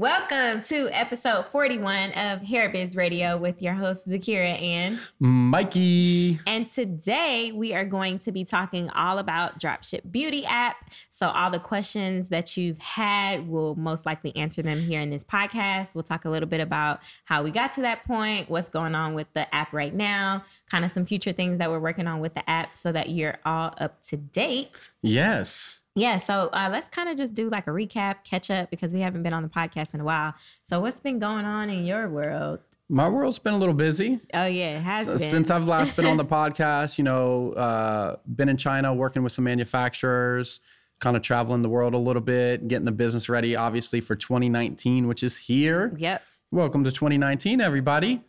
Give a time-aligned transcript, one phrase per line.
[0.00, 6.40] Welcome to episode 41 of Hair Biz Radio with your host, Zakira and Mikey.
[6.46, 10.90] And today we are going to be talking all about Dropship Beauty app.
[11.10, 15.22] So, all the questions that you've had, we'll most likely answer them here in this
[15.22, 15.88] podcast.
[15.94, 19.12] We'll talk a little bit about how we got to that point, what's going on
[19.12, 22.32] with the app right now, kind of some future things that we're working on with
[22.32, 24.70] the app so that you're all up to date.
[25.02, 25.79] Yes.
[26.00, 29.00] Yeah, so uh, let's kind of just do like a recap, catch up because we
[29.00, 30.32] haven't been on the podcast in a while.
[30.64, 32.60] So, what's been going on in your world?
[32.88, 34.18] My world's been a little busy.
[34.32, 35.18] Oh yeah, it has been.
[35.18, 39.32] Since I've last been on the podcast, you know, uh, been in China working with
[39.32, 40.60] some manufacturers,
[41.00, 45.06] kind of traveling the world a little bit, getting the business ready, obviously, for 2019,
[45.06, 45.94] which is here.
[45.98, 46.22] yep.
[46.50, 48.22] Welcome to 2019, everybody.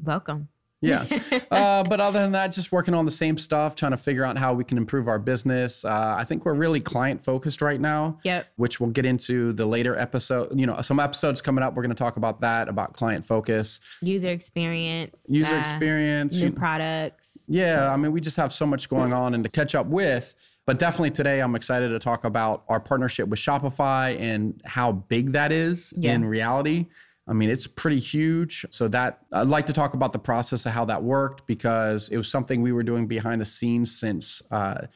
[0.00, 0.48] Welcome.
[0.82, 1.06] Yeah.
[1.50, 4.36] uh, but other than that, just working on the same stuff, trying to figure out
[4.36, 5.84] how we can improve our business.
[5.84, 8.18] Uh, I think we're really client focused right now.
[8.24, 8.46] Yep.
[8.56, 10.58] Which we'll get into the later episode.
[10.58, 13.80] You know, some episodes coming up, we're going to talk about that, about client focus,
[14.02, 15.16] User experience.
[15.28, 16.36] user uh, experience.
[16.40, 17.38] New products.
[17.48, 20.34] yeah, I mean, we just have so much going on and to catch up with.
[20.66, 25.32] But definitely today, I'm excited to talk about our partnership with Shopify and how big
[25.32, 26.12] that is Yeah.
[26.14, 26.86] in reality.
[27.28, 28.64] I mean, it's pretty huge.
[28.70, 32.16] So that I'd like to talk about the process of how that worked because it
[32.16, 34.86] was something we were doing behind the scenes since uh,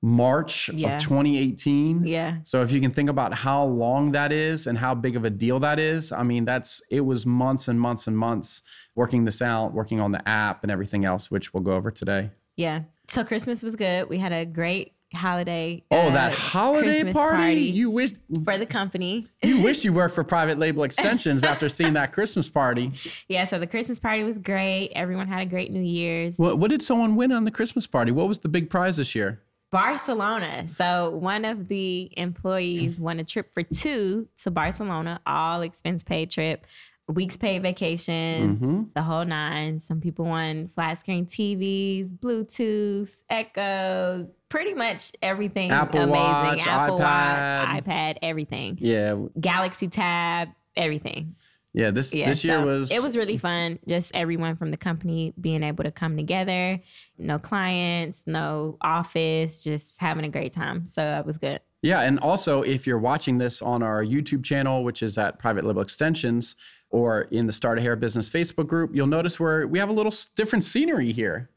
[0.00, 0.96] March Yeah.
[0.96, 2.04] of 2018.
[2.04, 2.36] Yeah.
[2.44, 5.30] So if you can think about how long that is and how big of a
[5.30, 8.62] deal that is, I mean, that's it was months and months and months
[8.94, 12.30] working this out, working on the app and everything else, which we'll go over today.
[12.56, 12.82] Yeah.
[13.08, 14.08] So Christmas was good.
[14.08, 15.82] We had a great holiday.
[15.90, 17.54] Oh, uh, that holiday Christmas party.
[17.54, 18.12] You wish
[18.44, 19.26] for the company.
[19.42, 22.92] you wish you worked for private label extensions after seeing that Christmas party.
[23.28, 23.44] Yeah.
[23.44, 24.92] So the Christmas party was great.
[24.94, 26.36] Everyone had a great New Year's.
[26.36, 28.12] What, what did someone win on the Christmas party?
[28.12, 29.40] What was the big prize this year?
[29.70, 30.66] Barcelona.
[30.68, 36.30] So one of the employees won a trip for two to Barcelona, all expense paid
[36.30, 36.66] trip,
[37.08, 38.82] weeks paid vacation, Mm-hmm.
[38.94, 39.80] the whole nine.
[39.80, 46.20] Some people won flat screen TVs, Bluetooth, Echoes, pretty much everything Apple amazing.
[46.20, 47.70] Watch, Apple iPad.
[47.74, 48.78] Watch, iPad, everything.
[48.80, 51.34] Yeah, Galaxy Tab, everything.
[51.72, 51.90] yeah.
[51.90, 53.78] This Yeah, this year so was it was really fun.
[53.88, 56.80] Just everyone from the company being able to come together.
[57.18, 60.86] No clients, no office, just having a great time.
[60.88, 61.60] So that was good.
[61.80, 65.64] Yeah, and also if you're watching this on our YouTube channel, which is at Private
[65.64, 66.56] Label Extensions,
[66.90, 69.92] or in the Start a Hair Business Facebook group, you'll notice where we have a
[69.92, 71.50] little different scenery here.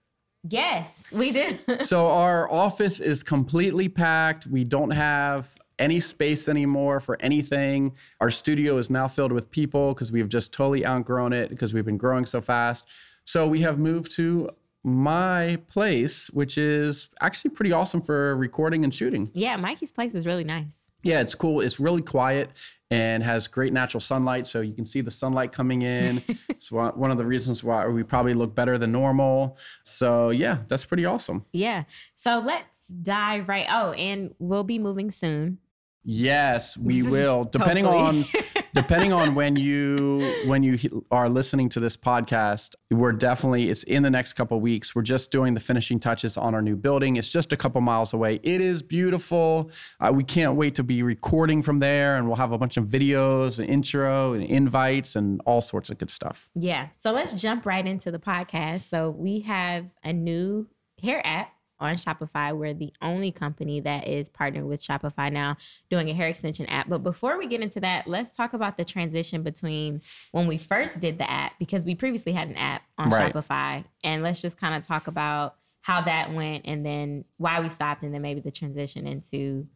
[0.48, 1.58] Yes, we do.
[1.82, 4.48] so our office is completely packed.
[4.48, 7.94] We don't have any space anymore for anything.
[8.20, 11.86] Our studio is now filled with people because we've just totally outgrown it because we've
[11.86, 12.86] been growing so fast.
[13.26, 14.50] So we have moved to
[14.84, 19.30] my place, which is actually pretty awesome for recording and shooting.
[19.34, 20.74] yeah, Mikey's place is really nice.
[21.04, 21.62] Yeah, it's cool.
[21.62, 22.50] It's really quiet
[22.92, 24.46] and has great natural sunlight.
[24.46, 26.22] So you can see the sunlight coming in.
[26.50, 29.58] it's one of the reasons why we probably look better than normal.
[29.84, 31.46] So yeah, that's pretty awesome.
[31.54, 31.86] Yeah.
[32.16, 33.66] So let's dive right.
[33.70, 35.58] Oh, and we'll be moving soon.
[36.04, 37.46] Yes, we will.
[37.46, 38.26] Depending on.
[38.74, 44.04] depending on when you when you are listening to this podcast, we're definitely it's in
[44.04, 44.96] the next couple weeks.
[44.96, 47.16] We're just doing the finishing touches on our new building.
[47.18, 48.40] It's just a couple miles away.
[48.44, 49.72] It is beautiful.
[50.00, 52.86] Uh, we can't wait to be recording from there, and we'll have a bunch of
[52.86, 56.50] videos and intro and invites and all sorts of good stuff.
[56.56, 56.88] Yeah.
[56.98, 58.90] So let's jump right into the podcast.
[58.90, 60.68] So we have a new
[61.02, 62.56] hair app on Shopify.
[62.56, 65.58] We're the only company that is partnered with Shopify now
[65.90, 66.88] doing a hair extension app.
[66.88, 71.00] But before we get into that, let's talk about the transition between when we first
[71.00, 73.34] did the app, because we previously had an app on Right.
[73.34, 73.84] Shopify.
[74.04, 78.04] And let's just kind of talk about how that went and then why we stopped
[78.04, 79.68] and then maybe the transition into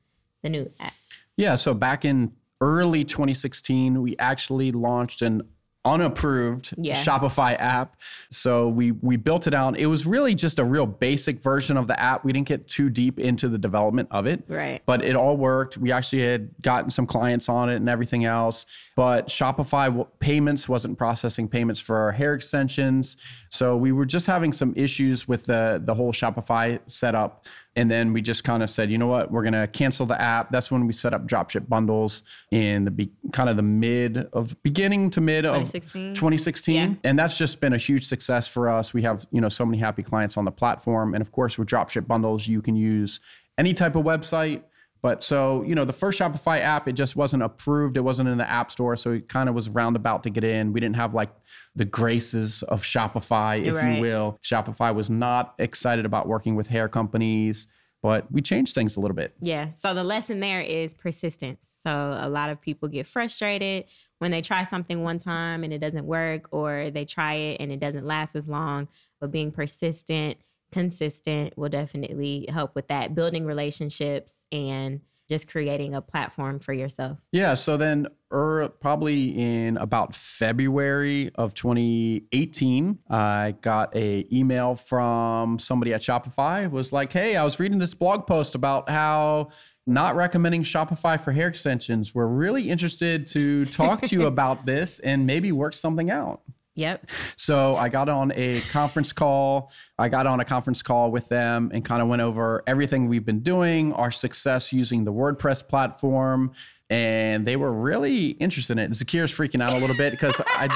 [0.43, 0.93] the new app.
[1.35, 5.41] Yeah, so back in early 2016, we actually launched an
[5.85, 7.01] unapproved Yeah.
[7.03, 7.95] Shopify app.
[8.29, 9.77] So we we built it out.
[9.77, 12.25] It was really just a real basic version of the app.
[12.25, 14.43] We didn't get too deep into the development of it.
[14.47, 14.81] Right.
[14.85, 15.77] But it all worked.
[15.77, 18.65] We actually had gotten some clients on it and everything else.
[18.95, 23.17] But Shopify w- payments wasn't processing payments for our hair extensions.
[23.49, 27.45] So we were just having some issues with the the whole Shopify setup.
[27.77, 30.51] And then we just kind of said, you know what, we're gonna cancel the app.
[30.51, 34.61] That's when we set up dropship bundles in the be- kind of the mid of
[34.63, 36.09] beginning to mid 2016?
[36.09, 36.75] of 2016.
[36.75, 36.95] Yeah.
[37.03, 38.93] And that's just been a huge success for us.
[38.93, 41.13] We have, you know, so many happy clients on the platform.
[41.13, 43.19] And of course, with dropship bundles, you can use
[43.57, 44.61] any type of website.
[45.05, 47.95] But so, you know, the first Shopify app, it just wasn't approved.
[47.95, 48.95] It wasn't in the app store.
[48.97, 50.73] So it kind of was roundabout to get in.
[50.73, 51.29] We didn't have like
[51.75, 53.97] the graces of Shopify, if Right.
[53.97, 54.39] you will.
[54.43, 57.67] Shopify was not excited about working with hair companies,
[58.01, 59.35] but we changed things a little bit.
[59.39, 59.73] Yeah.
[59.77, 61.67] So the lesson there is persistence.
[61.83, 63.85] So a lot of people get frustrated
[64.17, 67.71] when they try something one time and it doesn't work, or they try it and
[67.71, 68.87] it doesn't last as long.
[69.21, 70.37] But being persistent,
[70.75, 74.99] consistent will definitely help with that, building relationships and
[75.29, 77.17] just creating a platform for yourself.
[77.31, 77.53] Yeah.
[77.53, 85.93] So then, er, probably in about February of 2018, I got a email from somebody
[85.93, 86.65] at Shopify.
[86.65, 89.51] It was like, "Hey, I was reading this blog post about how
[89.87, 92.13] not recommending Shopify for hair extensions.
[92.13, 96.41] We're really interested to talk to you about this and maybe work something out."
[96.75, 97.09] Yep.
[97.37, 99.71] So I got on a conference call.
[99.97, 103.25] I got on a conference call with them and kind of went over everything we've
[103.25, 106.51] been doing, our success using the WordPress platform,
[106.89, 108.91] and they were really interested in it.
[108.91, 110.67] Zakira's freaking out a little bit because I,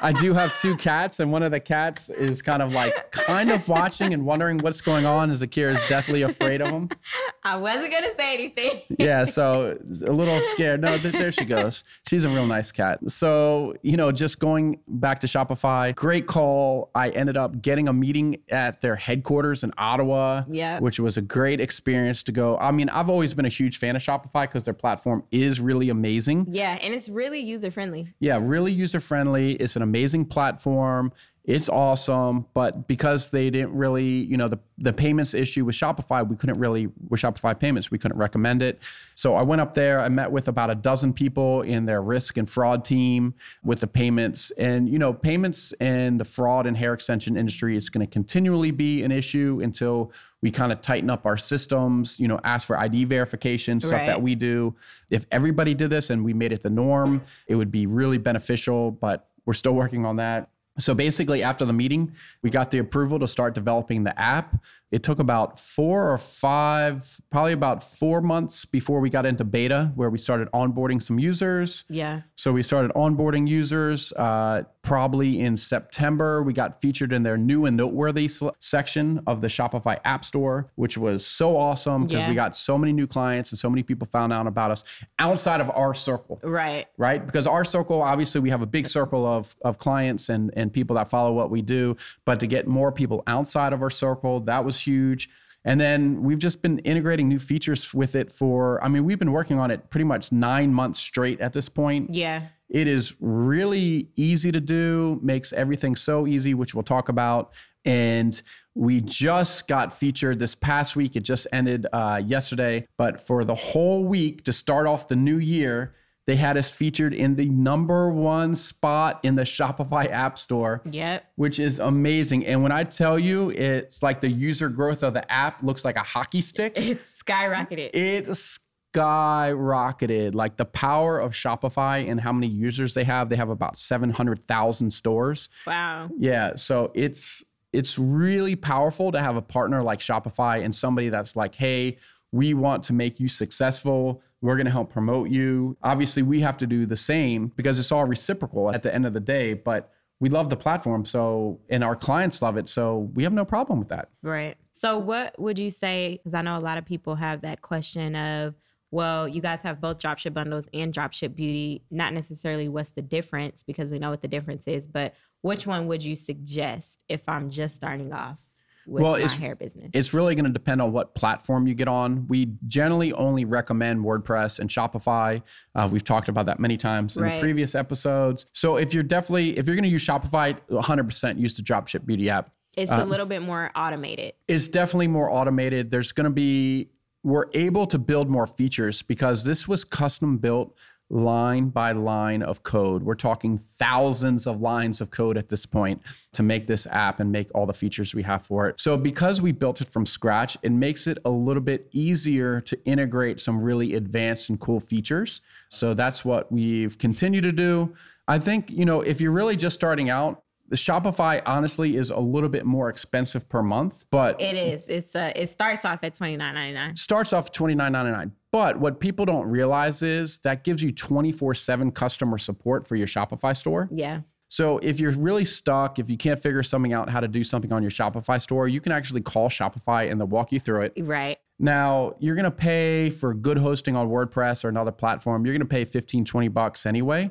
[0.00, 3.50] I do have two cats, and one of the cats is kind of like kind
[3.50, 5.30] of watching and wondering what's going on.
[5.30, 6.88] Zakira is definitely afraid of him.
[7.44, 8.82] I wasn't gonna say anything.
[8.98, 10.80] yeah, so a little scared.
[10.82, 11.84] No, th- there she goes.
[12.08, 12.98] She's a real nice cat.
[13.08, 16.90] So you know, just going back to Shopify, great call.
[16.94, 20.42] I ended up getting a meeting at their headquarters in Ottawa.
[20.50, 20.80] Yeah.
[20.80, 22.56] which was a great experience to go.
[22.58, 25.88] I mean, I've always been a huge fan of Shopify because their platform is really
[25.90, 26.46] amazing.
[26.50, 28.08] Yeah, and it's really user friendly.
[28.20, 29.52] Yeah, really user friendly.
[29.54, 31.12] It's an amazing platform.
[31.44, 36.26] It's awesome, but because they didn't really, you know, the the payments issue with Shopify,
[36.26, 38.78] we couldn't really with Shopify payments, we couldn't recommend it.
[39.14, 42.36] So I went up there, I met with about a dozen people in their risk
[42.36, 43.34] and fraud team
[43.64, 44.50] with the payments.
[44.52, 48.70] And you know, payments and the fraud and hair extension industry is going to continually
[48.70, 50.12] be an issue until
[50.42, 54.06] we kind of tighten up our systems, you know, ask for ID verification, stuff Right.
[54.06, 54.74] that we do.
[55.10, 58.90] If everybody did this and we made it the norm, it would be really beneficial,
[58.90, 60.48] but we're still working on that.
[60.78, 64.56] So basically, after the meeting, we got the approval to start developing the app.
[64.90, 69.92] It took about four or five, probably about four months before we got into beta,
[69.94, 71.84] where we started onboarding some users.
[71.88, 72.22] Yeah.
[72.34, 76.42] So we started onboarding users uh, probably in September.
[76.42, 80.72] We got featured in their new and noteworthy sel- section of the Shopify App Store,
[80.74, 82.28] which was so awesome because Yeah.
[82.28, 84.82] we got so many new clients and so many people found out about us
[85.20, 86.86] outside of our circle Right.
[86.98, 87.24] right?
[87.24, 90.96] Because our circle, obviously, we have a big circle of of clients and and people
[90.96, 91.96] that follow what we do.
[92.24, 95.28] But to get more people outside of our circle, that was huge.
[95.64, 98.82] And then we've just been integrating new features with it for.
[98.82, 102.14] I mean, we've been working on it pretty much nine months straight at this point.
[102.14, 102.42] Yeah.
[102.70, 107.52] It is really easy to do, makes everything so easy, which we'll talk about.
[107.84, 108.40] And
[108.74, 111.16] we just got featured this past week.
[111.16, 112.86] It just ended uh, yesterday.
[112.96, 115.94] But for the whole week to start off the new year,
[116.30, 121.24] they had us featured in the number one spot in the Shopify App Store, Yep.
[121.34, 122.46] which is amazing.
[122.46, 125.96] And when I tell you, it's like the user growth of the app looks like
[125.96, 127.90] a hockey stick It's skyrocketed.
[127.94, 128.60] it's
[128.96, 130.36] skyrocketed.
[130.36, 133.28] Like the power of Shopify and how many users they have.
[133.28, 135.48] They have about 700,000 stores.
[135.66, 136.08] wow.
[136.16, 136.54] Yeah.
[136.54, 137.42] So it's,
[137.72, 141.98] it's really powerful to have a partner like Shopify and somebody that's like, hey,
[142.32, 144.22] we want to make you successful.
[144.40, 145.76] We're going to help promote you.
[145.82, 149.12] Obviously, we have to do the same because it's all reciprocal at the end of
[149.12, 149.54] the day.
[149.54, 151.04] But we love the platform.
[151.04, 152.68] So, and our clients love it.
[152.68, 154.10] So, we have no problem with that.
[154.22, 154.56] Right.
[154.72, 156.18] So, what would you say?
[156.18, 158.54] Because I know a lot of people have that question of,
[158.92, 161.82] well, you guys have both dropship bundles and dropship beauty.
[161.90, 165.86] Not necessarily what's the difference because we know what the difference is, but which one
[165.86, 168.38] would you suggest if I'm just starting off
[168.86, 169.90] with Well, my it's- hair business?
[169.92, 172.26] It's really going to depend on what platform you get on.
[172.28, 175.42] We generally only recommend WordPress and Shopify.
[175.74, 177.34] Uh, we've talked about that many times in Right.
[177.34, 178.46] the previous episodes.
[178.52, 182.30] So if you're definitely if you're going to use Shopify, 100% use the Dropship Beauty
[182.30, 182.50] app.
[182.76, 184.32] it's a little bit more automated.
[184.48, 185.90] It's definitely more automated.
[185.90, 186.90] There's going to be
[187.22, 190.74] we're able to build more features because this was custom built
[191.10, 193.02] line by line of code.
[193.02, 196.00] We're talking thousands of lines of code at this point
[196.32, 198.80] to make this app and make all the features we have for it.
[198.80, 202.78] So because we built it from scratch, it makes it a little bit easier to
[202.84, 205.40] integrate some really advanced and cool features.
[205.68, 207.92] So that's what we've continued to do.
[208.28, 212.18] I think, you know, if you're really just starting out, the Shopify honestly is a
[212.18, 214.86] little bit more expensive per month, but It is.
[214.88, 216.96] It's uh it starts off at twenty nine ninety nine.
[216.96, 218.30] starts off $29.99.
[218.52, 223.06] But what people don't realize is that gives you 24 7 customer support for your
[223.06, 223.88] Shopify store.
[223.92, 224.20] Yeah.
[224.48, 227.72] So if you're really stuck, if you can't figure something out how to do something
[227.72, 230.92] on your Shopify store, you can actually call Shopify and they'll walk you through it.
[230.98, 231.38] Right.
[231.60, 235.44] Now, you're going to pay for good hosting on WordPress or another platform.
[235.44, 237.30] You're going to pay 15, 20 bucks anyway.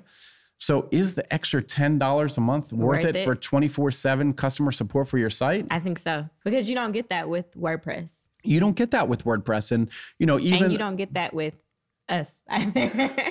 [0.61, 3.23] So is the extra $10 a month worth Worth it, it?
[3.25, 5.65] for 24 7 customer support for your site?
[5.71, 6.29] I think so.
[6.43, 8.09] Because you don't get that with WordPress.
[8.43, 9.71] You don't get that with WordPress.
[9.71, 9.89] And,
[10.19, 11.53] you know, even and you don't get that with
[12.09, 12.29] us.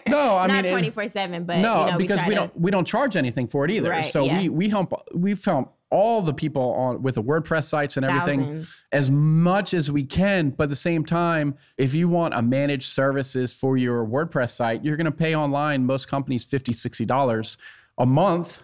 [0.08, 2.34] No, I not mean, it- twenty four seven, but no, you know, because try we
[2.34, 3.90] to- don't we don't charge anything for it either.
[3.90, 4.38] Right, so yeah.
[4.38, 8.40] we we help we've helped all the people on with the WordPress sites and everything
[8.40, 8.84] Thousands.
[8.92, 10.50] as much as we can.
[10.50, 14.84] But at the same time, if you want a managed services for your WordPress site,
[14.84, 17.56] you're going to pay online most companies 50 60 dollars
[17.98, 18.62] a month.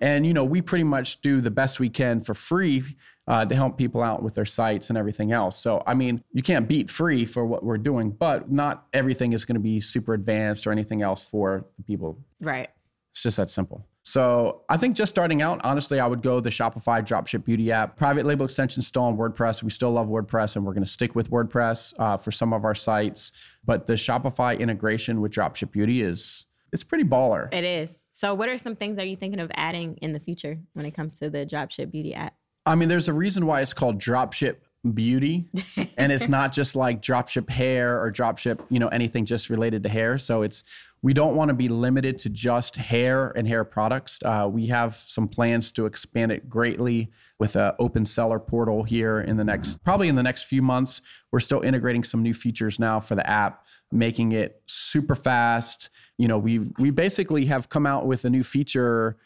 [0.00, 2.84] And you know, we pretty much do the best we can for free
[3.26, 5.58] uh, to help people out with their sites and everything else.
[5.58, 9.44] So, I mean, you can't beat free for what we're doing, but not everything is
[9.44, 12.68] going to be super advanced or anything else for the people right.
[13.12, 13.86] it's just that simple.
[14.08, 17.98] So I think just starting out, honestly, I would go the Shopify Dropship Beauty app.
[17.98, 19.62] Private label extension still on WordPress.
[19.62, 22.64] We still love WordPress, and we're going to stick with WordPress uh, for some of
[22.64, 23.32] our sites.
[23.66, 27.52] But the Shopify integration with Dropship Beauty is it's pretty baller.
[27.52, 27.90] It is.
[28.12, 30.92] So, what are some things are you thinking of adding in the future when it
[30.92, 32.34] comes to the Dropship Beauty app?
[32.64, 34.56] I mean, there's a reason why it's called Dropship
[34.94, 35.50] Beauty,
[35.98, 39.90] and it's not just like Dropship Hair or Dropship, you know, anything just related to
[39.90, 40.16] hair.
[40.16, 40.64] So it's
[41.02, 44.18] we don't want to be limited to just hair and hair products.
[44.24, 49.20] Uh, we have some plans to expand it greatly with an open seller portal here
[49.20, 51.00] in the next, probably in the next few months.
[51.30, 55.90] We're still integrating some new features now for the app, making it super fast.
[56.16, 59.16] You know, we've we basically have come out with a new feature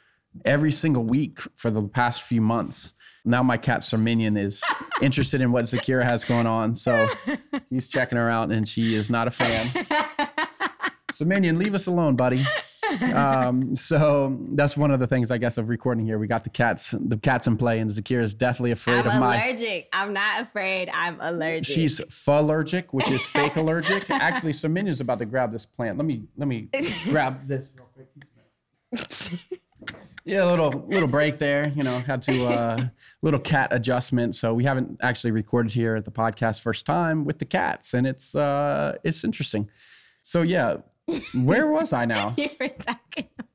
[0.45, 2.95] every single week for the past few months.
[3.25, 4.63] Now my cat Sir Minion is
[5.01, 7.09] interested in what Zakira has going on, so
[7.71, 9.71] he's checking her out, and she is not a fan.
[11.13, 12.43] So Minion, leave us alone, buddy.
[13.15, 16.19] Um, so that's one of the things I guess of recording here.
[16.19, 19.21] We got the cats, the cats in play, and Zakira is definitely afraid I'm of
[19.21, 19.37] my.
[19.37, 19.89] allergic.
[19.95, 20.91] I'm not afraid.
[20.93, 21.75] I'm allergic.
[21.75, 24.11] She's allergic, which is fake allergic.
[24.11, 25.97] Actually, Sir Minion's about to grab this plant.
[25.97, 26.69] Let me let me
[27.05, 29.41] grab this real quick.
[30.25, 31.73] Yeah, a little little break there.
[31.75, 32.87] You know, had to uh,
[33.23, 34.37] little cat adjustment.
[34.37, 38.07] So we haven't actually recorded here at the podcast first time with the cats, and
[38.07, 39.69] it's uh, it's interesting.
[40.23, 40.77] So yeah,
[41.35, 42.35] where was I now?
[42.39, 43.29] you were talking.
[43.39, 43.49] About,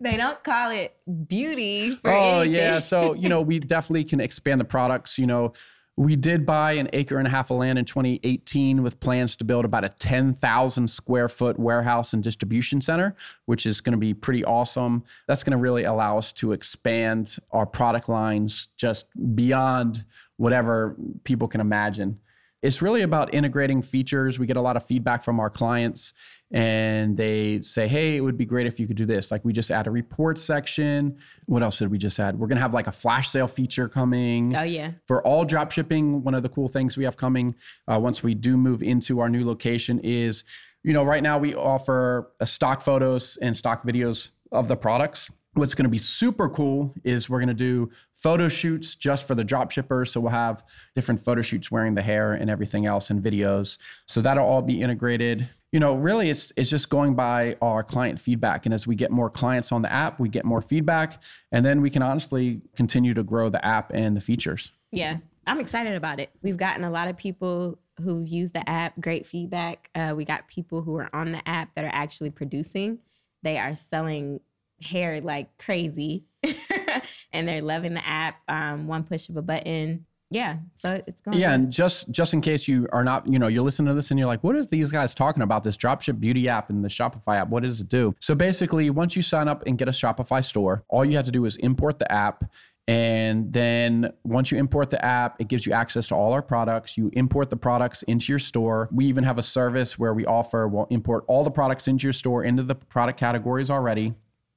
[0.00, 0.96] they don't call it
[1.28, 2.56] beauty for Oh anything.
[2.56, 5.16] yeah, so you know we definitely can expand the products.
[5.18, 5.52] You know,
[5.96, 9.44] we did buy an acre and a half of land in 2018 with plans to
[9.44, 14.14] build about a 10,000 square foot warehouse and distribution center, which is going to be
[14.14, 15.04] pretty awesome.
[15.28, 20.04] That's going to really allow us to expand our product lines just beyond
[20.38, 22.18] whatever people can imagine.
[22.62, 24.38] It's really about integrating features.
[24.38, 26.12] We get a lot of feedback from our clients
[26.52, 29.30] and they say, hey, it would be great if you could do this.
[29.30, 31.16] Like we just add a report section.
[31.46, 32.38] What else did we just add?
[32.38, 34.56] We're going to have like a flash sale feature coming.
[34.56, 34.92] Oh yeah.
[35.06, 37.54] For all drop shipping, one of the cool things we have coming
[37.86, 40.42] uh, once we do move into our new location is,
[40.82, 45.30] you know, right now we offer stock photos and stock videos of the products.
[45.54, 49.34] What's going to be super cool is we're going to do photo shoots just for
[49.34, 50.12] the drop shippers.
[50.12, 50.64] So we'll have
[50.94, 53.78] different photo shoots wearing the hair and everything else and videos.
[54.06, 55.48] So that'll all be integrated.
[55.72, 58.66] You know, really it's it's just going by our client feedback.
[58.66, 61.22] And as we get more clients on the app, we get more feedback.
[61.52, 64.72] And then we can honestly continue to grow the app and the features.
[64.90, 66.30] Yeah, I'm excited about it.
[66.42, 69.90] We've gotten a lot of people who've used the app, great feedback.
[69.94, 72.98] Uh, we got people who are on the app that are actually producing.
[73.42, 74.40] They are selling
[74.82, 76.24] hair like crazy,
[77.32, 78.36] and they're loving the app.
[78.48, 80.06] Um, one push of a button.
[80.32, 81.38] Yeah, so it's going.
[81.38, 84.10] Yeah, and just just in case you are not, you know, you're listening to this
[84.12, 85.64] and you're like, what is these guys talking about?
[85.64, 87.48] This Dropship Beauty app and the Shopify app.
[87.48, 88.14] What does it do?
[88.20, 91.32] So basically, once you sign up and get a Shopify store, all you have to
[91.32, 92.44] do is import the app.
[92.86, 96.96] And then once you import the app, it gives you access to all our products.
[96.96, 98.88] You import the products into your store.
[98.92, 102.12] We even have a service where we offer, we'll import all the products into your
[102.12, 104.14] store, into the product categories already.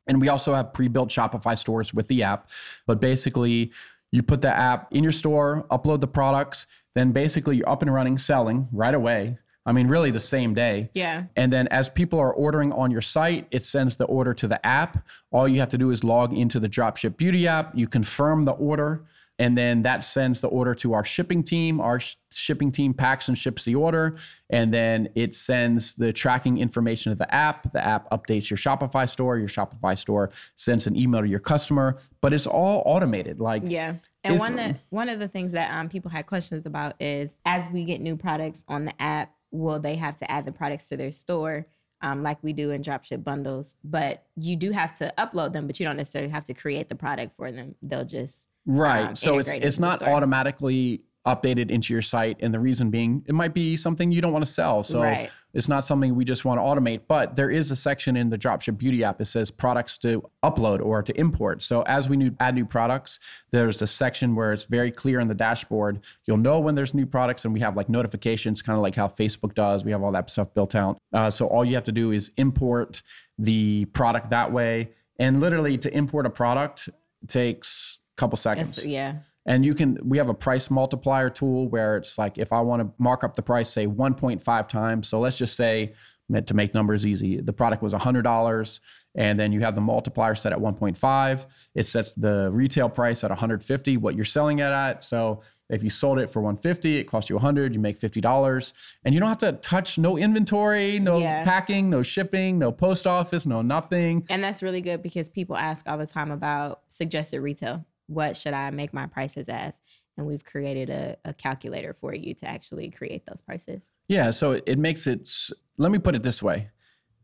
[0.07, 2.49] And we also have pre-built Shopify stores with the app.
[2.87, 3.71] But basically,
[4.13, 7.91] you put the app in your store, upload the products, then basically you're up and
[7.91, 9.39] running selling right away.
[9.65, 10.91] I mean, really the same day.
[10.93, 11.23] Yeah.
[11.35, 14.63] And then as people are ordering on your site, it sends the order to the
[14.63, 15.03] app.
[15.31, 18.51] All you have to do is log into the Dropship Beauty app, you confirm the
[18.51, 19.03] order,
[19.39, 21.79] and then that sends the order to our shipping team.
[21.79, 24.17] Our sh- shipping team packs and ships the order,
[24.49, 27.71] and then it sends the tracking information to the app.
[27.73, 29.37] The app updates your Shopify store.
[29.37, 33.39] Your Shopify store sends an email to your customer, but it's all automated.
[33.39, 33.95] Like, Yeah.
[34.25, 37.69] And one that one of the things that um, people had questions about is as
[37.69, 40.97] we get new products on the app, will they have to add the products to
[40.97, 41.67] their store?
[42.01, 45.79] Um, like we do in dropship bundles, but you do have to upload them, but
[45.79, 47.75] you don't necessarily have to create the product for them.
[47.81, 49.07] They'll just Right.
[49.09, 52.37] um, so it's it's not automatically updated into your site.
[52.41, 54.83] And the reason being, it might be something you don't want to sell.
[54.83, 55.29] So Right.
[55.53, 57.01] it's not something we just want to automate.
[57.07, 60.83] But there is a section in the Dropship Beauty app that says products to upload
[60.83, 61.61] or to import.
[61.61, 63.19] So as we new, add new products,
[63.51, 66.01] there's a section where it's very clear in the dashboard.
[66.25, 69.07] You'll know when there's new products, and we have like notifications, kind of like how
[69.07, 69.85] Facebook does.
[69.85, 70.97] We have all that stuff built out.
[71.13, 73.01] Uh, so all you have to do is import
[73.37, 74.89] the product that way.
[75.19, 76.89] And literally, to import a product
[77.27, 78.77] takes couple seconds.
[78.79, 79.15] It's- yeah.
[79.45, 82.81] And you can, we have a price multiplier tool where it's like if I want
[82.81, 85.09] to mark up the price, say 1.5 times.
[85.09, 85.93] So let's just say,
[86.29, 88.79] meant to make numbers easy, the product was $100
[89.15, 91.45] and then you have the multiplier set at 1.5.
[91.75, 95.03] It sets the retail price at 150, what you're selling it at.
[95.03, 98.73] So if you sold it for 150, it cost you 100, you make $50.
[99.03, 101.43] And you don't have to touch no inventory, no Yeah.
[101.43, 104.25] packing, no shipping, no post office, no nothing.
[104.29, 107.85] And that's really good because people ask all the time about suggested retail.
[108.07, 109.79] What should I make my prices as?
[110.17, 113.83] And we've created a, a calculator for you to actually create those prices.
[114.07, 115.29] Yeah, so it- makes it.
[115.77, 116.69] Let me put it this way: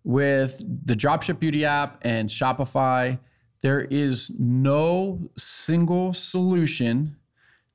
[0.04, 3.20] with the Dropship Beauty app and Shopify,
[3.62, 7.16] there is no single solution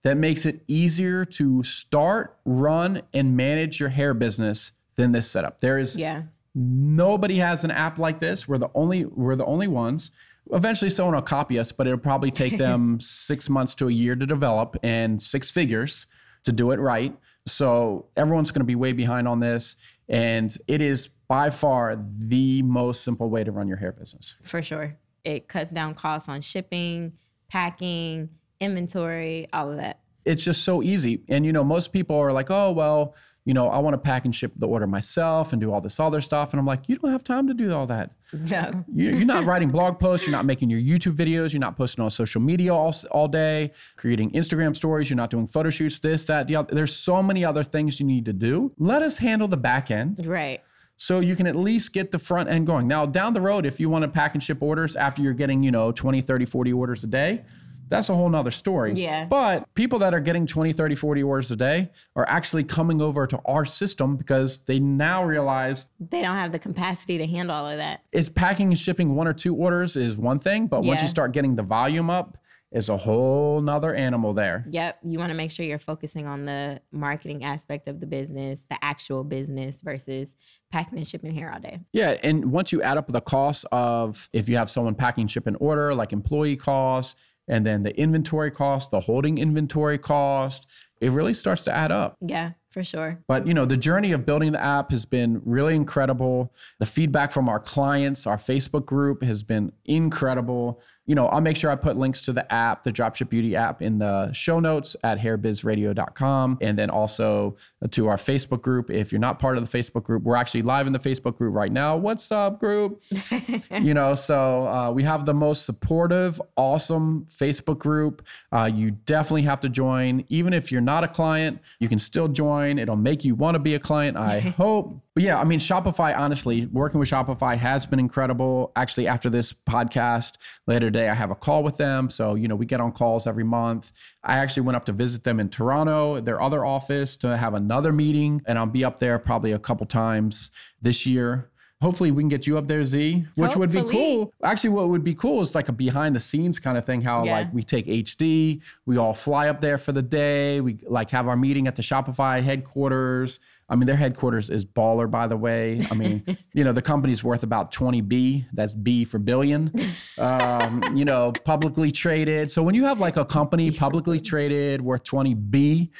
[0.02, 5.60] that makes it easier to start, run, and manage your hair business than this setup.
[5.60, 6.22] There is Yeah.
[6.54, 8.48] nobody has an app like this.
[8.48, 10.10] We're the only we're the only ones.
[10.52, 14.14] Eventually, someone will copy us, but it'll probably take them six months to a year
[14.14, 16.06] to develop and six figures
[16.44, 17.16] to do it right.
[17.46, 19.76] So everyone's going to be way behind on this,
[20.08, 24.34] and it is by far the most simple way to run your hair business.
[24.42, 24.96] For sure.
[25.24, 27.14] It cuts down costs on shipping,
[27.48, 28.28] packing,
[28.60, 30.00] inventory, all of that.
[30.26, 31.22] it's just so easy.
[31.28, 34.24] And you know, most people are like, "Oh, well, you know, I want to pack
[34.24, 36.96] and ship the order myself and do all this other stuff." And I'm like, "You
[36.96, 38.10] don't have time to do all that.
[38.32, 38.84] No.
[38.92, 40.26] You- You're not writing blog posts.
[40.26, 41.52] You're not making your YouTube videos.
[41.52, 45.08] You're not posting on social media all, all day, creating Instagram stories.
[45.10, 46.74] You're not doing photo shoots, this, that, the other.
[46.74, 48.72] There's so many other things you need to do.
[48.78, 50.60] Let us handle the back end Right.
[50.96, 52.88] so you can at least get the front end going.
[52.88, 55.62] Now, down the road, if you want to pack and ship orders after you're getting,
[55.62, 57.44] you know, 20, 30, 40 orders a day,
[57.88, 58.92] that's a whole nother story.
[58.92, 59.26] Yeah.
[59.26, 63.26] But people that are getting 20, 30, 40 orders a day are actually coming over
[63.26, 67.68] to our system because they now realize They don't have the capacity to handle all
[67.68, 68.00] of that.
[68.12, 71.32] is packing and shipping one or two orders is one thing, but once you start
[71.32, 72.38] getting the volume up,
[72.72, 74.66] is a whole nother animal there.
[74.68, 74.98] Yep.
[75.04, 78.76] You want to make sure you're focusing on the marketing aspect of the business, the
[78.84, 80.34] actual business versus
[80.72, 81.78] packing and shipping here all day.
[81.92, 85.54] Yeah, and once you add up the costs of if you have someone packing, shipping
[85.56, 87.14] order, like employee costs,
[87.48, 90.66] and then the inventory cost, the holding inventory cost,
[91.00, 92.16] it really starts to add up.
[92.20, 93.22] Yeah, for sure.
[93.28, 96.52] But you know, the journey of building the app has been really incredible.
[96.78, 100.80] The feedback from our clients, our Facebook group has been incredible.
[101.06, 103.82] You know, I'll make sure I put links to the app, the Dropship Beauty app
[103.82, 107.56] in the show notes at hairbizradio.com and then also
[107.90, 108.90] to our Facebook group.
[108.90, 111.54] If you're not part of the Facebook group, we're actually live in the Facebook group
[111.54, 111.96] right now.
[111.96, 113.02] What's up, group?
[113.80, 118.26] you know, so uh, we have the most supportive, awesome Facebook group.
[118.50, 120.24] Uh, you definitely have to join.
[120.30, 122.78] Even if you're not a client, you can still join.
[122.78, 125.03] It'll make you want to be a client, I hope.
[125.14, 128.72] But yeah, I mean, Shopify, honestly, working with Shopify has been incredible.
[128.74, 130.32] Actually, after this podcast
[130.66, 132.10] later today, I have a call with them.
[132.10, 133.92] So, you know, we get on calls every month.
[134.24, 137.92] I actually went up to visit them in Toronto, their other office, to have another
[137.92, 138.42] meeting.
[138.46, 140.50] And I'll be up there probably a couple times
[140.82, 141.48] this year.
[141.84, 144.32] Hopefully, we can get you up there, Z, which would be cool.
[144.42, 147.02] Actually, what would be cool is like a behind the scenes kind of thing.
[147.02, 147.32] How Yeah.
[147.40, 150.62] like we take HD, we all fly up there for the day.
[150.62, 153.38] We like have our meeting at the Shopify headquarters.
[153.68, 155.86] I mean, their headquarters is baller, by the way.
[155.90, 158.46] I mean, you know, the company's worth about 20 B.
[158.54, 159.70] That's B for billion.
[160.16, 162.50] Um, you know, publicly traded.
[162.50, 165.90] So when you have like a company publicly traded worth 20 B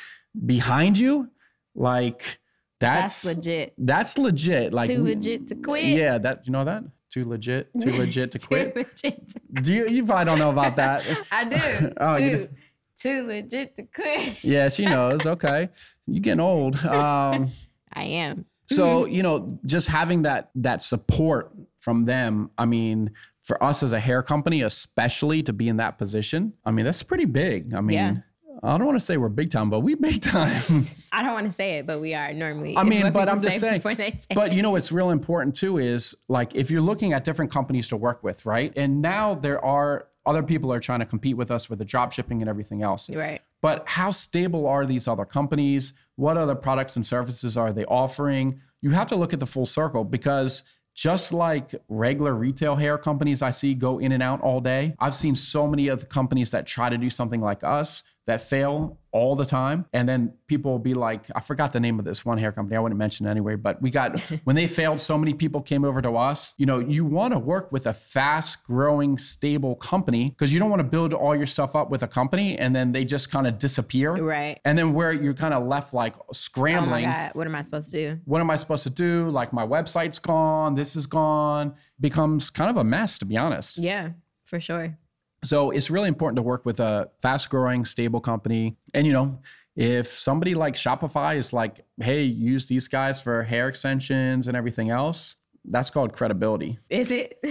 [0.46, 1.28] behind you,
[1.74, 2.38] like
[2.84, 3.74] that's That's legit.
[3.78, 4.72] That's legit.
[4.72, 5.84] Like Too legit to quit.
[5.84, 8.76] Yeah, that you know that too legit, too legit to Too quit.
[8.76, 9.28] legit.
[9.28, 9.88] to- Do you?
[9.88, 11.04] You probably don't know about that.
[11.32, 11.92] I do.
[12.00, 12.48] Oh, you too,
[13.00, 14.42] too legit to quit.
[14.44, 15.24] Yeah, she knows.
[15.26, 15.68] Okay,
[16.06, 16.76] you getting old.
[16.84, 17.50] Um,
[17.92, 18.44] I am.
[18.66, 22.50] so you know, just having that that support from them.
[22.58, 23.10] I mean,
[23.42, 26.52] for us as a hair company, especially to be in that position.
[26.64, 27.74] I mean, that's pretty big.
[27.74, 27.94] I mean.
[27.96, 28.14] Yeah.
[28.64, 30.84] I don't want to say we're big time, but we big time.
[31.12, 32.76] I don't want to say it, but we are normally.
[32.76, 33.80] I mean, but I'm just say saying.
[33.82, 34.56] say But it.
[34.56, 37.96] you know what's real important too is like if you're looking at different companies to
[37.96, 38.72] work with, right?
[38.76, 42.12] And now there are other people are trying to compete with us with the drop
[42.12, 43.10] shipping and everything else.
[43.10, 43.42] Right.
[43.60, 45.92] But how stable are these other companies?
[46.16, 48.60] What other products and services are they offering?
[48.80, 50.62] You have to look at the full circle because
[50.94, 55.14] just like regular retail hair companies I see go in and out all day, I've
[55.14, 58.98] seen so many of the companies that try to do something like us that fail
[59.12, 59.84] all the time.
[59.92, 62.76] And then people will be like, I forgot the name of this one hair company.
[62.76, 65.84] I wouldn't mention it anyway, but we got, when they failed, so many people came
[65.84, 66.54] over to us.
[66.56, 70.70] You know, you want to work with a fast growing, stable company because you don't
[70.70, 73.46] want to build all your stuff up with a company and then they just kind
[73.46, 74.12] of disappear.
[74.14, 74.58] Right.
[74.64, 77.04] And then where you're kind of left like Oh scrambling.
[77.04, 77.30] God.
[77.34, 78.20] What am I supposed to do?
[78.24, 79.28] what am I supposed to do?
[79.30, 83.78] Like my website's gone, this is gone, becomes kind of a mess, to be honest.
[83.78, 84.10] Yeah,
[84.44, 84.96] for sure.
[85.44, 88.76] So it's really important to work with a fast growing, stable company.
[88.94, 89.38] And, you know,
[89.76, 94.90] if somebody like Shopify is like, hey, use these guys for hair extensions and everything
[94.90, 96.78] else, that's called credibility.
[96.90, 97.42] Is it?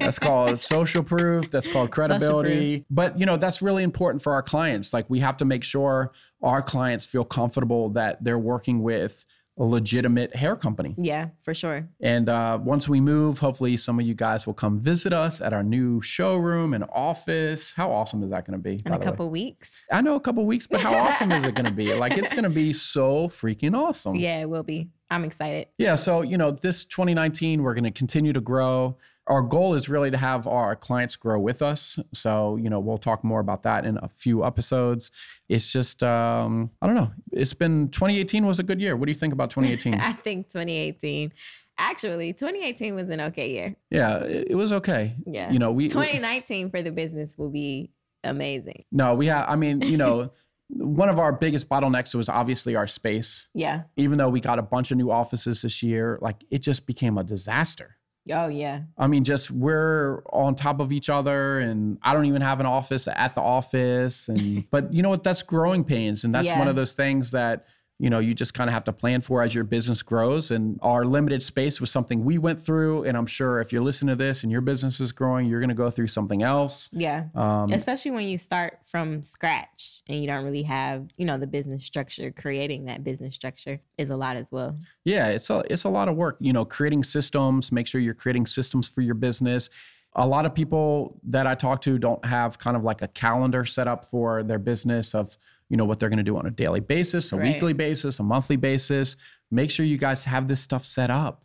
[0.00, 1.50] That's called social proof.
[1.50, 2.84] That's called credibility.
[2.90, 4.92] But, you know, that's really important for our clients.
[4.92, 9.24] Like, we have to make sure our clients feel comfortable that they're working with
[9.60, 10.94] a legitimate hair company.
[10.96, 11.86] yeah, for sure.
[12.00, 15.52] And uh, once we move, hopefully some of you guys will come visit us at
[15.52, 17.74] our new showroom and office.
[17.74, 18.80] How awesome is that going to be?
[18.86, 19.04] In a the way?
[19.04, 19.70] couple weeks.
[19.92, 21.92] I know a couple weeks, but how awesome is it going to be?
[21.94, 24.16] Like it's going to be so freaking awesome.
[24.16, 24.88] Yeah, it will be.
[25.10, 25.66] I'm excited.
[25.76, 25.96] Yeah.
[25.96, 28.96] So you know, this 2019, we're going to continue to grow.
[29.26, 31.98] Our goal is really to have our clients grow with us.
[32.12, 35.10] So you know, we'll talk more about that in a few episodes.
[35.48, 37.10] It's just, um, I don't know.
[37.32, 38.96] It's been 2018 was a good year.
[38.96, 39.94] What do you think about 2018?
[40.00, 41.32] I think 2018.
[41.78, 43.74] Actually, 2018 was an okay year.
[43.90, 45.14] yeah, it, it was okay.
[45.26, 45.50] Yeah.
[45.50, 47.90] You know, we 2019 for the business will be
[48.22, 48.84] amazing.
[48.92, 49.48] No, we have.
[49.48, 50.30] I mean, you know,
[50.68, 53.48] one of our biggest bottlenecks was obviously our space.
[53.54, 53.84] Yeah.
[53.96, 57.18] Even though we got a bunch of new offices this year, like it just became
[57.18, 57.96] a disaster.
[58.30, 58.82] Oh yeah.
[58.98, 62.66] I mean, just we're on top of each other, and I don't even have an
[62.66, 64.28] office at the office.
[64.28, 65.22] And but you know what?
[65.24, 66.58] That's growing pains, and that's Yeah.
[66.58, 67.64] one of those things that
[68.00, 70.50] you know you just kind of have to plan for as your business grows.
[70.50, 74.16] And our limited space was something we went through, and I'm sure if you're listening
[74.16, 76.88] to this and your business is growing, you're going to go through something else.
[76.92, 77.26] Yeah.
[77.34, 81.46] Um, Especially when you start from scratch and you don't really have, you know, the
[81.46, 82.30] business structure.
[82.30, 84.78] Creating that business structure is a lot as well.
[85.04, 86.38] Yeah, it's a it's a lot of work.
[86.40, 89.68] You know, creating systems, make sure you're creating systems for your business.
[90.14, 93.64] A lot of people that I talk to don't have kind of like a calendar
[93.64, 95.36] set up for their business of,
[95.70, 97.54] you know, what they're going to do on a daily basis, a Right.
[97.54, 99.16] weekly basis, a monthly basis.
[99.50, 101.44] Make sure you guys have this stuff set up.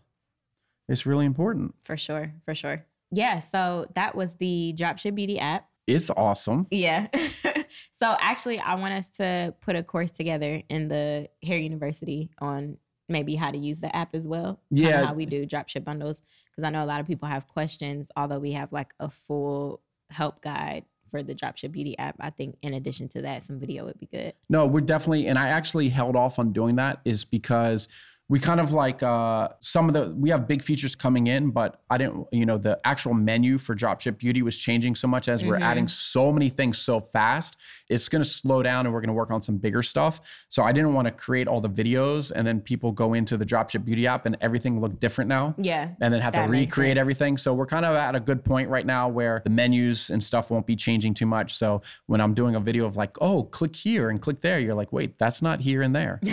[0.89, 1.75] It's really important.
[1.83, 2.33] For sure.
[2.43, 2.83] For sure.
[3.11, 3.39] Yeah.
[3.39, 5.69] So that was the Dropship Beauty app.
[5.87, 6.65] It's awesome.
[6.71, 7.07] Yeah.
[7.99, 12.77] so actually, I want us to put a course together in the Hair University on
[13.07, 14.59] maybe how to use the app as well.
[14.71, 15.05] Yeah.
[15.05, 16.19] how we do dropship bundles.
[16.51, 19.81] Because I know a lot of people have questions, although we have like a full
[20.09, 22.15] help guide for the Dropship Beauty app.
[22.19, 24.33] I think in addition to that, some video would be good.
[24.49, 27.87] No, we're definitely, and I actually held off on doing that is because
[28.27, 31.79] we kind of like uh, some of the we have big features coming in, but
[31.91, 35.43] I didn't, you know, the actual menu for Dropship Beauty was changing so much as
[35.45, 35.61] we're Mhm.
[35.61, 37.55] adding so many things so fast.
[37.87, 40.21] It's going to slow down, and we're going to work on some bigger stuff.
[40.49, 43.45] So I didn't want to create all the videos and then people go into the
[43.45, 45.89] Dropship Beauty app and everything look different now Yeah.
[46.01, 47.37] and then have to recreate everything.
[47.37, 50.49] So we're kind of at a good point right now where the menus and stuff
[50.49, 51.57] won't be changing too much.
[51.59, 54.73] So when I'm doing a video of like, oh, click here and click there, you're
[54.73, 56.19] like, wait, that's not here and there.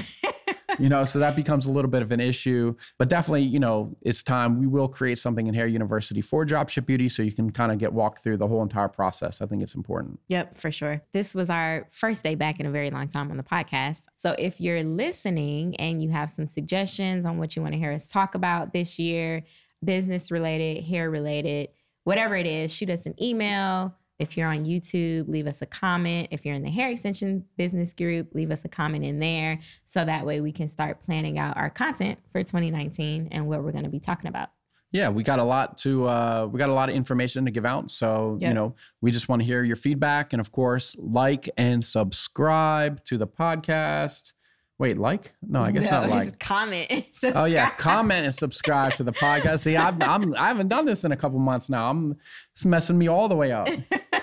[0.78, 2.74] you know, so that becomes a little bit of an issue.
[2.98, 4.58] But definitely, you know, it's time.
[4.58, 7.78] We will create something in Hair University for Dropship Beauty so you can kind of
[7.78, 9.40] get walked through the whole entire process.
[9.40, 10.20] I think it's important.
[10.28, 11.02] Yep, for sure.
[11.12, 14.02] This was our first day back in a very long time on the podcast.
[14.16, 17.92] So if you're listening and you have some suggestions on what you want to hear
[17.92, 19.44] us talk about this year,
[19.84, 21.68] business related, hair related,
[22.04, 23.94] whatever it is, shoot us an email.
[24.22, 26.28] If you're on YouTube, leave us a comment.
[26.30, 29.58] If you're in the hair extension business group, leave us a comment in there.
[29.84, 33.72] So that way we can start planning out our content for 2019 and what we're
[33.72, 34.50] going to be talking about.
[34.92, 37.66] Yeah, we got a lot to uh, we got a lot of information to give
[37.66, 37.90] out.
[37.90, 41.84] So you know, we just want to hear your feedback, and of course, like and
[41.84, 44.34] subscribe to the podcast.
[44.82, 45.32] Wait, like?
[45.48, 46.40] No, I guess not like.
[46.40, 46.88] Comment.
[46.90, 47.04] and
[47.36, 49.60] Oh yeah, comment and subscribe to the podcast.
[49.60, 51.88] See, I'm, I'm I haven't done this in a couple months now.
[51.88, 52.16] I'm
[52.52, 53.68] it's messing me all the way up.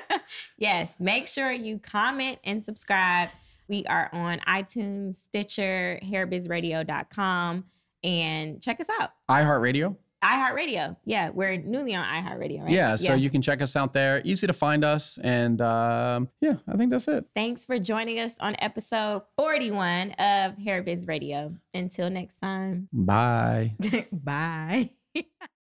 [0.58, 3.30] yes, make sure you comment and subscribe.
[3.69, 7.63] We are on iTunes, Stitcher, hairbizradio.com,
[8.04, 9.12] and check us out.
[9.30, 9.95] iHeartRadio.
[10.24, 10.98] iHeartRadio.
[11.06, 12.72] Yeah, we're newly on iHeartRadio, right?
[12.72, 14.22] Yeah, so you can check us out there.
[14.26, 17.26] Easy to find us, and um, yeah, I think that's it.
[17.36, 21.56] Thanks for joining us on episode 41 of Hair Biz Radio.
[21.74, 23.76] Until next time, Bye.
[24.12, 24.90] bye.